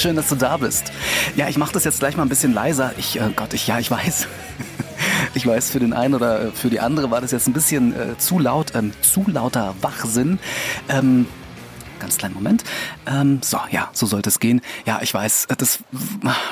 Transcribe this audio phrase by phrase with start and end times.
[0.00, 0.92] Schön, dass du da bist.
[1.36, 2.94] Ja, ich mache das jetzt gleich mal ein bisschen leiser.
[2.96, 4.26] Ich, äh, Gott, ich, ja, ich weiß.
[5.34, 7.94] Ich weiß, für den einen oder äh, für die andere war das jetzt ein bisschen
[7.94, 10.38] äh, zu laut, ähm, zu lauter Wachsinn.
[10.88, 11.26] Ähm,
[12.00, 12.64] ganz kleinen Moment.
[13.06, 14.60] Ähm, so, ja, so sollte es gehen.
[14.86, 15.80] Ja, ich weiß, äh, das,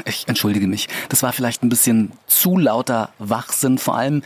[0.04, 0.88] ich entschuldige mich.
[1.08, 4.22] Das war vielleicht ein bisschen zu lauter Wachsinn, vor allem,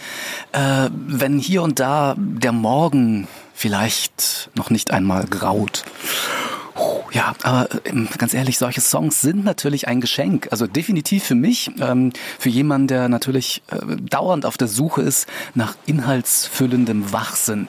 [0.52, 5.84] äh, wenn hier und da der Morgen vielleicht noch nicht einmal graut.
[7.12, 10.48] Ja, aber ähm, ganz ehrlich, solche Songs sind natürlich ein Geschenk.
[10.50, 15.28] Also definitiv für mich, ähm, für jemanden, der natürlich äh, dauernd auf der Suche ist
[15.54, 17.68] nach inhaltsfüllendem Wachsinn.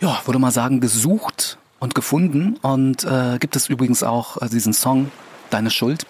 [0.00, 2.56] Ja, würde mal sagen, gesucht und gefunden.
[2.60, 5.12] Und äh, gibt es übrigens auch äh, diesen Song
[5.50, 6.04] Deine Schuld.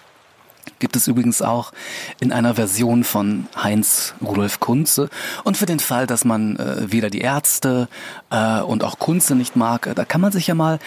[0.79, 1.71] Gibt es übrigens auch
[2.19, 5.09] in einer Version von Heinz Rudolf Kunze.
[5.43, 7.87] Und für den Fall, dass man äh, weder die Ärzte
[8.29, 10.79] äh, und auch Kunze nicht mag, äh, da kann man sich ja mal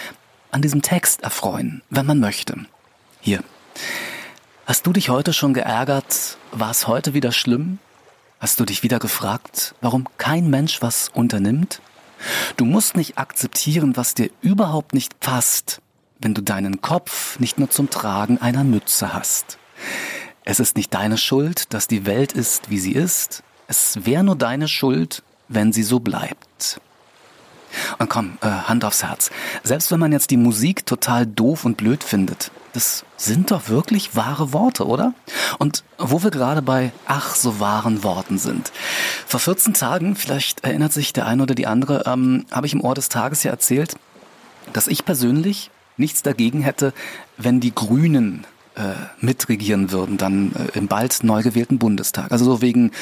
[0.50, 2.56] an diesem Text erfreuen, wenn man möchte.
[3.20, 3.42] Hier.
[4.66, 6.36] Hast du dich heute schon geärgert?
[6.52, 7.78] War es heute wieder schlimm?
[8.38, 11.80] Hast du dich wieder gefragt, warum kein Mensch was unternimmt?
[12.56, 15.80] Du musst nicht akzeptieren, was dir überhaupt nicht passt,
[16.20, 19.58] wenn du deinen Kopf nicht nur zum Tragen einer Mütze hast.
[20.44, 23.42] Es ist nicht deine Schuld, dass die Welt ist, wie sie ist.
[23.66, 26.80] Es wäre nur deine Schuld, wenn sie so bleibt.
[27.98, 29.30] Und komm, äh, Hand aufs Herz.
[29.62, 34.14] Selbst wenn man jetzt die Musik total doof und blöd findet, das sind doch wirklich
[34.14, 35.12] wahre Worte, oder?
[35.58, 38.70] Und wo wir gerade bei ach so wahren Worten sind.
[39.26, 42.80] Vor 14 Tagen, vielleicht erinnert sich der eine oder die andere, ähm, habe ich im
[42.80, 43.96] Ohr des Tages ja erzählt,
[44.72, 46.92] dass ich persönlich nichts dagegen hätte,
[47.36, 52.32] wenn die Grünen äh, mitregieren würden, dann äh, im bald neu gewählten Bundestag.
[52.32, 52.92] Also so wegen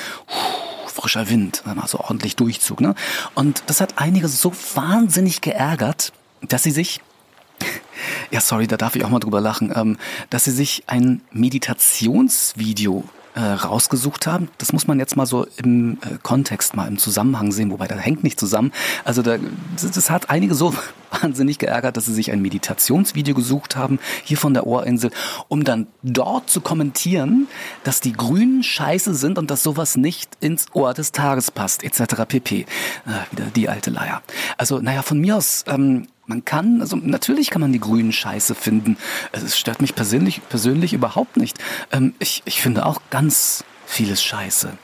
[1.00, 2.80] frischer Wind, so ordentlich Durchzug.
[2.80, 2.94] Ne?
[3.34, 7.00] Und das hat einige so wahnsinnig geärgert, dass sie sich
[8.30, 9.98] ja, sorry, da darf ich auch mal drüber lachen, ähm,
[10.30, 13.04] dass sie sich ein Meditationsvideo
[13.38, 14.48] äh, rausgesucht haben.
[14.58, 18.00] Das muss man jetzt mal so im äh, Kontext, mal im Zusammenhang sehen, wobei das
[18.00, 18.72] hängt nicht zusammen.
[19.04, 19.36] Also da,
[19.80, 20.74] das, das hat einige so
[21.22, 25.12] wahnsinnig geärgert, dass sie sich ein Meditationsvideo gesucht haben, hier von der Ohrinsel,
[25.46, 27.46] um dann dort zu kommentieren,
[27.84, 32.24] dass die Grünen scheiße sind und dass sowas nicht ins Ohr des Tages passt, etc.
[32.26, 32.62] pp.
[32.62, 32.66] Äh,
[33.30, 34.20] wieder die alte Leier.
[34.56, 38.54] Also, naja, von mir aus, ähm, man kann, also natürlich kann man die Grünen scheiße
[38.54, 38.96] finden.
[39.32, 41.58] Es stört mich persönlich, persönlich überhaupt nicht.
[41.90, 44.76] Ähm, ich, ich finde auch ganz vieles scheiße.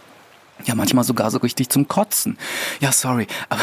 [0.65, 2.39] Ja, manchmal sogar so richtig zum Kotzen.
[2.81, 3.63] Ja, sorry, aber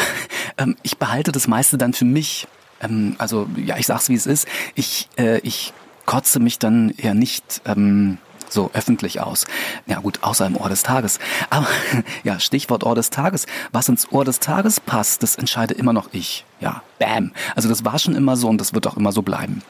[0.58, 2.46] ähm, ich behalte das meiste dann für mich.
[2.80, 4.46] Ähm, also, ja, ich sag's wie es ist.
[4.74, 5.72] Ich, äh, ich
[6.06, 8.18] kotze mich dann ja nicht ähm,
[8.52, 9.46] so öffentlich aus.
[9.86, 11.18] Ja gut, außer im Ohr des Tages.
[11.50, 11.66] Aber
[12.24, 13.46] ja, Stichwort Ohr des Tages.
[13.72, 16.44] Was ins Ohr des Tages passt, das entscheide immer noch ich.
[16.60, 17.32] Ja, bam.
[17.56, 19.62] Also das war schon immer so und das wird auch immer so bleiben.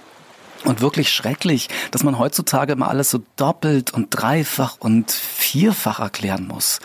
[0.65, 6.47] Und wirklich schrecklich, dass man heutzutage immer alles so doppelt und dreifach und vierfach erklären
[6.47, 6.79] muss.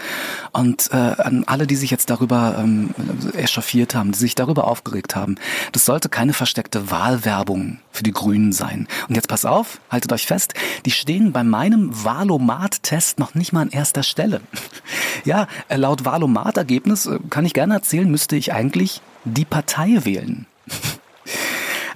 [0.52, 2.90] Und äh, an alle, die sich jetzt darüber ähm,
[3.34, 5.36] echauffiert haben, die sich darüber aufgeregt haben,
[5.74, 8.88] das sollte keine versteckte Wahlwerbung für die Grünen sein.
[9.08, 10.56] Und jetzt pass auf, haltet euch fest,
[10.86, 14.42] die stehen bei meinem Valomat-Test noch nicht mal an erster Stelle.
[15.24, 20.48] ja, äh, laut Valomat-Ergebnis, äh, kann ich gerne erzählen, müsste ich eigentlich die Partei wählen.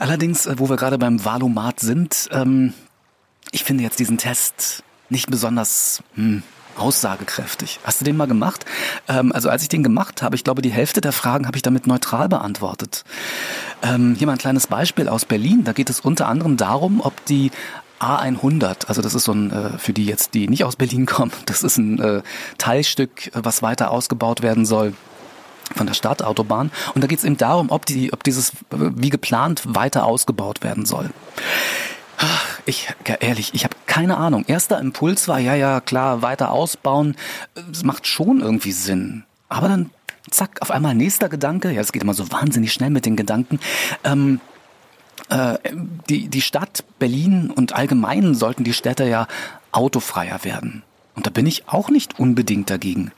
[0.02, 2.74] Allerdings, äh, wo wir gerade beim Valomat sind, ähm,
[3.52, 6.42] ich finde jetzt diesen Test nicht besonders hm,
[6.76, 7.80] aussagekräftig.
[7.84, 8.66] Hast du den mal gemacht?
[9.08, 11.62] Ähm, also als ich den gemacht habe, ich glaube, die Hälfte der Fragen habe ich
[11.62, 13.04] damit neutral beantwortet.
[13.84, 15.66] Ähm, hier mal ein kleines Beispiel aus Berlin.
[15.66, 17.52] Da geht es unter anderem darum, ob die
[18.00, 21.32] A100, also das ist so ein, äh, für die jetzt, die nicht aus Berlin kommen,
[21.46, 22.24] das ist ein äh,
[22.58, 24.94] Teilstück, was weiter ausgebaut werden soll
[25.74, 26.72] von der Stadtautobahn.
[26.94, 30.86] Und da geht es eben darum, ob, die, ob dieses wie geplant weiter ausgebaut werden
[30.86, 31.10] soll.
[32.66, 32.88] Ich,
[33.20, 34.46] ehrlich, ich habe keine Ahnung.
[34.48, 37.16] Erster Impuls war, ja, ja, klar, weiter ausbauen.
[37.72, 39.24] Es macht schon irgendwie Sinn.
[39.50, 39.90] Aber dann,
[40.30, 41.72] zack, auf einmal nächster Gedanke.
[41.72, 43.60] Ja, es geht immer so wahnsinnig schnell mit den Gedanken.
[44.04, 44.40] Ähm,
[45.30, 45.58] äh,
[46.10, 49.28] die, die Stadt Berlin und allgemein sollten die Städte ja
[49.72, 50.84] autofreier werden.
[51.16, 53.12] Und da bin ich auch nicht unbedingt dagegen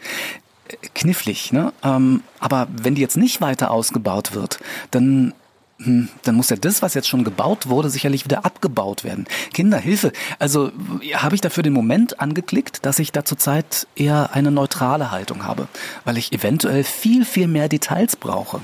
[1.04, 1.52] knifflig.
[1.52, 1.74] Ne?
[1.84, 4.60] Ähm, aber wenn die jetzt nicht weiter ausgebaut wird,
[4.92, 5.34] dann
[5.80, 9.26] hm, dann muss ja das, was jetzt schon gebaut wurde, sicherlich wieder abgebaut werden.
[9.54, 10.14] Kinderhilfe.
[10.40, 10.72] Also
[11.16, 15.68] habe ich dafür den Moment angeklickt, dass ich da zurzeit eher eine neutrale Haltung habe,
[16.06, 18.62] weil ich eventuell viel, viel mehr Details brauche.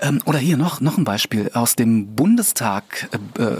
[0.00, 3.08] Ähm, oder hier noch, noch ein Beispiel aus dem Bundestag
[3.38, 3.56] äh, äh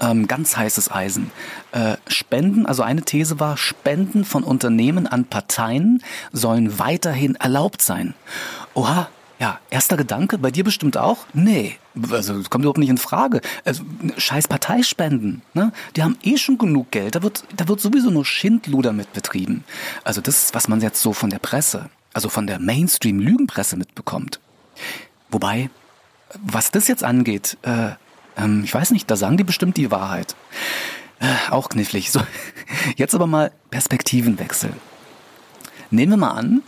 [0.00, 1.30] ähm, ganz heißes Eisen.
[1.72, 6.02] Äh, Spenden, also eine These war, Spenden von Unternehmen an Parteien
[6.32, 8.14] sollen weiterhin erlaubt sein.
[8.74, 9.08] Oha,
[9.38, 11.26] Ja, erster Gedanke, bei dir bestimmt auch?
[11.34, 11.76] Nee,
[12.10, 13.42] also kommt überhaupt nicht in Frage.
[13.66, 13.82] Also,
[14.16, 15.72] scheiß Parteispenden, ne?
[15.94, 19.64] Die haben eh schon genug Geld, da wird, da wird sowieso nur Schindluder mit betrieben.
[20.04, 24.40] Also das, was man jetzt so von der Presse, also von der Mainstream-Lügenpresse mitbekommt.
[25.30, 25.68] Wobei,
[26.42, 27.90] was das jetzt angeht, äh,
[28.36, 30.36] ähm, ich weiß nicht, da sagen die bestimmt die Wahrheit.
[31.18, 32.10] Äh, auch knifflig.
[32.10, 32.20] So,
[32.96, 34.72] jetzt aber mal Perspektivenwechsel.
[35.90, 36.62] Nehmen wir mal an,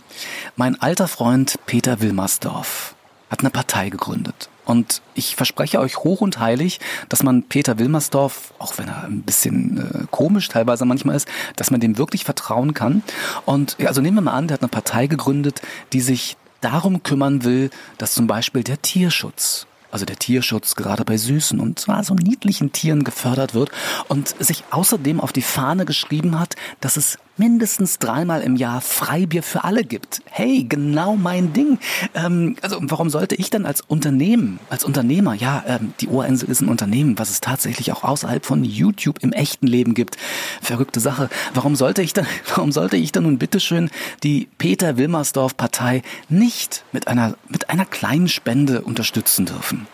[0.55, 2.95] mein alter Freund Peter Wilmersdorf
[3.29, 4.49] hat eine Partei gegründet.
[4.65, 6.79] Und ich verspreche euch hoch und heilig,
[7.09, 11.71] dass man Peter Wilmersdorf, auch wenn er ein bisschen äh, komisch teilweise manchmal ist, dass
[11.71, 13.03] man dem wirklich vertrauen kann.
[13.45, 15.61] Und also nehmen wir mal an, der hat eine Partei gegründet,
[15.91, 21.17] die sich darum kümmern will, dass zum Beispiel der Tierschutz also der Tierschutz gerade bei
[21.17, 23.71] süßen und zwar so niedlichen Tieren gefördert wird
[24.07, 29.41] und sich außerdem auf die Fahne geschrieben hat, dass es mindestens dreimal im Jahr Freibier
[29.41, 30.21] für alle gibt.
[30.25, 31.79] Hey, genau mein Ding.
[32.13, 36.61] Ähm, also warum sollte ich dann als Unternehmen, als Unternehmer, ja, ähm, die Ohrinsel ist
[36.61, 40.17] ein Unternehmen, was es tatsächlich auch außerhalb von YouTube im echten Leben gibt.
[40.61, 41.29] Verrückte Sache.
[41.53, 43.89] Warum sollte ich dann, warum sollte ich dann nun bitteschön
[44.21, 49.87] die Peter Wilmersdorf Partei nicht mit einer, mit einer kleinen Spende unterstützen dürfen?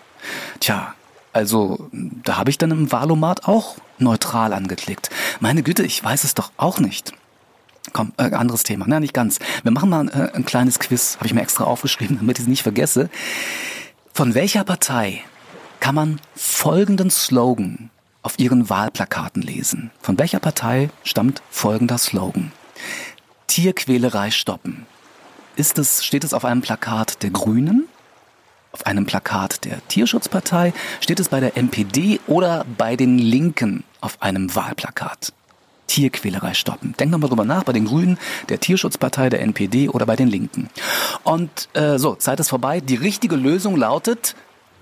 [0.60, 0.94] Tja,
[1.34, 5.10] also da habe ich dann im Wahlomat auch neutral angeklickt.
[5.40, 7.14] Meine Güte, ich weiß es doch auch nicht.
[7.94, 8.86] Komm, äh, anderes Thema.
[8.88, 9.40] Na, nicht ganz.
[9.64, 12.50] Wir machen mal äh, ein kleines Quiz, habe ich mir extra aufgeschrieben, damit ich es
[12.50, 13.10] nicht vergesse.
[14.14, 15.24] Von welcher Partei
[15.80, 17.90] kann man folgenden Slogan
[18.22, 19.92] auf ihren Wahlplakaten lesen?
[20.02, 22.52] Von welcher Partei stammt folgender Slogan?
[23.48, 24.88] Tierquälerei stoppen.
[25.56, 27.88] Ist es, steht es auf einem Plakat der Grünen,
[28.72, 34.22] auf einem Plakat der Tierschutzpartei, steht es bei der NPD oder bei den Linken auf
[34.22, 35.32] einem Wahlplakat?
[35.88, 36.94] Tierquälerei stoppen.
[37.00, 38.18] Denk nochmal drüber nach, bei den Grünen,
[38.50, 40.70] der Tierschutzpartei, der NPD oder bei den Linken.
[41.24, 42.82] Und äh, so, Zeit ist vorbei.
[42.82, 44.36] Die richtige Lösung lautet...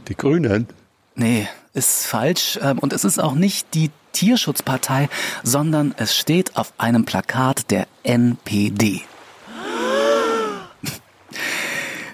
[0.07, 0.67] Die Grünen?
[1.15, 2.57] Nee, ist falsch.
[2.61, 5.09] Ähm, und es ist auch nicht die Tierschutzpartei,
[5.43, 9.01] sondern es steht auf einem Plakat der NPD.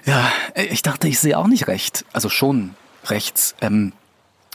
[0.06, 2.04] Ja, ich dachte, ich sehe auch nicht recht.
[2.12, 2.74] Also schon
[3.06, 3.54] rechts.
[3.60, 3.92] Ähm,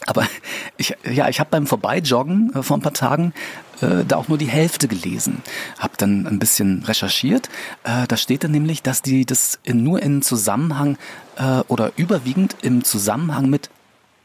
[0.06, 0.28] aber
[0.78, 3.34] ich, ja, ich habe beim Vorbeijoggen äh, vor ein paar Tagen
[3.82, 5.42] äh, da auch nur die Hälfte gelesen.
[5.80, 7.50] Habe dann ein bisschen recherchiert.
[7.84, 10.98] Äh, da steht dann nämlich, dass die das in, nur in Zusammenhang
[11.38, 13.70] äh, oder überwiegend im Zusammenhang mit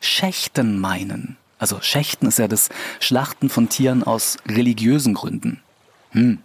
[0.00, 1.36] Schächten meinen.
[1.58, 2.70] Also Schächten ist ja das
[3.00, 5.60] Schlachten von Tieren aus religiösen Gründen.
[6.12, 6.38] Hm.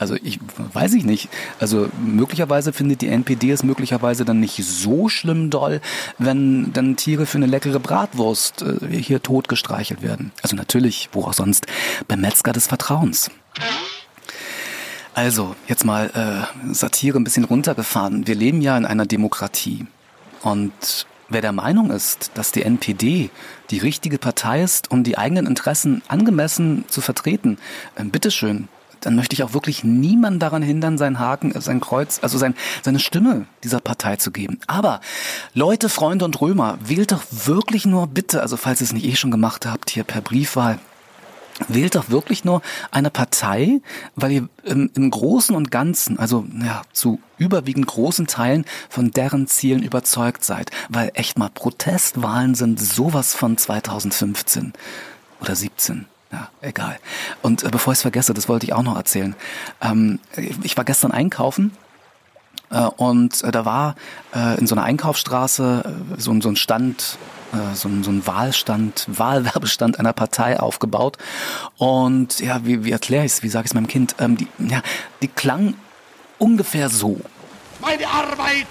[0.00, 0.40] Also ich
[0.72, 1.28] weiß ich nicht.
[1.60, 5.82] Also möglicherweise findet die NPD es möglicherweise dann nicht so schlimm doll,
[6.16, 10.32] wenn dann Tiere für eine leckere Bratwurst äh, hier tot gestreichelt werden.
[10.42, 11.66] Also natürlich, wo auch sonst,
[12.08, 13.30] beim Metzger des Vertrauens.
[15.12, 18.26] Also, jetzt mal äh, Satire ein bisschen runtergefahren.
[18.26, 19.86] Wir leben ja in einer Demokratie.
[20.40, 23.28] Und wer der Meinung ist, dass die NPD
[23.70, 27.58] die richtige Partei ist, um die eigenen Interessen angemessen zu vertreten,
[27.96, 28.68] äh, bitteschön,
[29.00, 32.98] dann möchte ich auch wirklich niemanden daran hindern, sein Haken, sein Kreuz, also sein, seine
[32.98, 34.58] Stimme dieser Partei zu geben.
[34.66, 35.00] Aber
[35.54, 39.16] Leute, Freunde und Römer, wählt doch wirklich nur bitte, also falls ihr es nicht eh
[39.16, 40.78] schon gemacht habt, hier per Briefwahl,
[41.68, 43.80] wählt doch wirklich nur eine Partei,
[44.16, 49.46] weil ihr im, im Großen und Ganzen, also ja, zu überwiegend großen Teilen von deren
[49.46, 50.70] Zielen überzeugt seid.
[50.88, 54.72] Weil echt mal Protestwahlen sind sowas von 2015
[55.40, 56.06] oder 17.
[56.32, 56.98] Ja, egal.
[57.42, 59.34] Und äh, bevor ich es vergesse, das wollte ich auch noch erzählen.
[59.80, 60.20] Ähm,
[60.62, 61.72] ich war gestern einkaufen
[62.70, 63.96] äh, und äh, da war
[64.34, 65.82] äh, in so einer Einkaufsstraße
[66.16, 67.18] äh, so, so ein Stand,
[67.52, 71.18] äh, so, ein, so ein Wahlstand, Wahlwerbestand einer Partei aufgebaut.
[71.78, 74.14] Und ja, wie, wie erkläre ich es, wie sage ich es meinem Kind?
[74.20, 74.82] Ähm, die, ja,
[75.22, 75.74] die klang
[76.38, 77.20] ungefähr so.
[77.80, 78.66] Meine Arbeit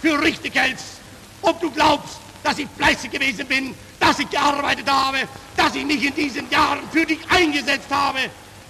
[0.00, 1.00] für richtig hältst,
[1.42, 3.74] ob du glaubst, dass ich fleißig gewesen bin,
[4.06, 5.18] dass ich gearbeitet habe,
[5.56, 8.20] dass ich mich in diesen Jahren für dich eingesetzt habe,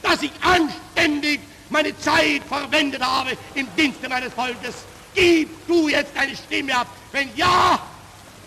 [0.03, 4.77] dass ich anständig meine Zeit verwendet habe im Dienste meines Volkes.
[5.15, 6.87] Gib du jetzt deine Stimme ab.
[7.13, 7.79] Wenn ja,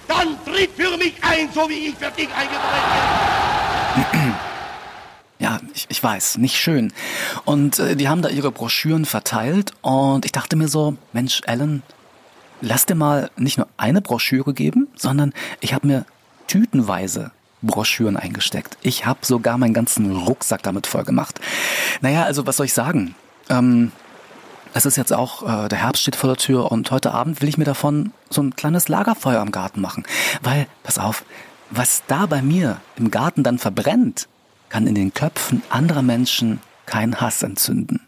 [0.07, 2.63] dann tritt für mich ein, so wie ich für dich eingetreten
[4.11, 4.33] bin.
[5.41, 6.91] Ja, ich, ich weiß, nicht schön.
[7.45, 11.81] Und äh, die haben da ihre Broschüren verteilt und ich dachte mir so, Mensch, Alan,
[12.59, 15.31] lass dir mal nicht nur eine Broschüre geben, sondern
[15.61, 16.05] ich habe mir
[16.49, 18.77] tütenweise Broschüren eingesteckt.
[18.81, 21.39] Ich habe sogar meinen ganzen Rucksack damit voll gemacht.
[22.01, 23.15] Naja, also was soll ich sagen?
[23.49, 23.91] Ähm,
[24.73, 27.49] es ist jetzt auch, äh, der Herbst steht vor der Tür und heute Abend will
[27.49, 30.05] ich mir davon so ein kleines Lagerfeuer im Garten machen.
[30.41, 31.23] Weil, pass auf,
[31.69, 34.27] was da bei mir im Garten dann verbrennt,
[34.69, 38.01] kann in den Köpfen anderer Menschen keinen Hass entzünden.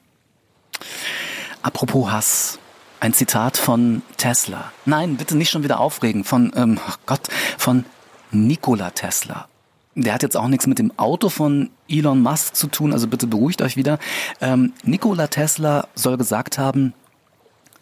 [1.62, 2.58] Apropos Hass.
[3.00, 4.72] Ein Zitat von Tesla.
[4.86, 6.24] Nein, bitte nicht schon wieder aufregen.
[6.24, 7.22] Von, ähm, oh Gott,
[7.58, 7.84] von
[8.32, 9.48] Nikola Tesla.
[9.96, 13.28] Der hat jetzt auch nichts mit dem Auto von Elon Musk zu tun, also bitte
[13.28, 14.00] beruhigt euch wieder.
[14.40, 16.94] Ähm, Nikola Tesla soll gesagt haben,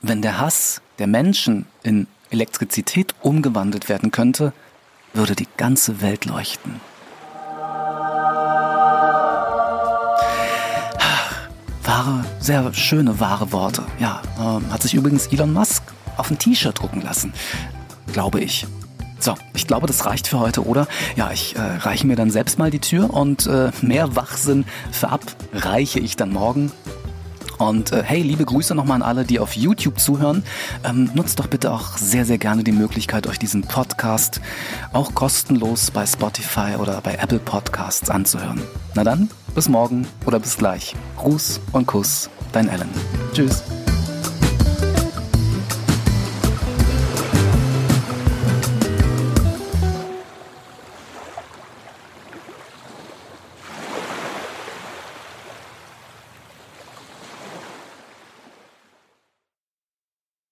[0.02, 4.54] wenn der Hass der Menschen in Elektrizität umgewandelt werden könnte,
[5.14, 6.80] würde die ganze Welt leuchten.
[11.84, 13.84] Wahre, sehr schöne, wahre Worte.
[14.00, 15.84] Ja, äh, hat sich übrigens Elon Musk
[16.18, 17.34] auf ein T-Shirt drucken lassen.
[18.14, 18.68] Glaube ich.
[19.20, 20.88] So, ich glaube, das reicht für heute, oder?
[21.16, 26.00] Ja, ich äh, reiche mir dann selbst mal die Tür und äh, mehr Wachsinn verabreiche
[26.00, 26.72] ich dann morgen.
[27.58, 30.44] Und äh, hey, liebe Grüße nochmal an alle, die auf YouTube zuhören.
[30.86, 34.40] Ähm, nutzt doch bitte auch sehr, sehr gerne die Möglichkeit, euch diesen Podcast
[34.94, 38.62] auch kostenlos bei Spotify oder bei Apple Podcasts anzuhören.
[38.96, 40.96] Na dann, bis morgen oder bis gleich.
[41.18, 42.90] Gruß und Kuss, dein Alan.
[43.34, 43.62] Tschüss.